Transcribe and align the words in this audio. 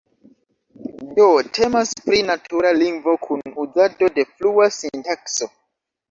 Do 1.17 1.25
temas 1.57 1.91
pri 2.05 2.21
natura 2.29 2.71
lingvo 2.77 3.13
kun 3.25 3.43
uzado 3.65 4.09
de 4.15 4.25
flua 4.31 4.67
sintakso. 4.79 5.49